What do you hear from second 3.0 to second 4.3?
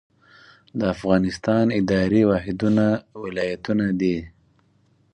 ولایتونه دي